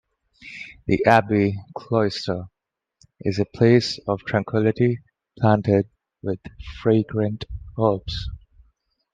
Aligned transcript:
The 0.87 1.05
abbey 1.05 1.59
cloister 1.75 2.45
is 3.19 3.37
a 3.37 3.45
place 3.45 3.99
of 4.07 4.19
tranquillity, 4.25 4.99
planted 5.37 5.89
with 6.23 6.39
fragrant 6.81 7.45
herbs. 7.79 8.27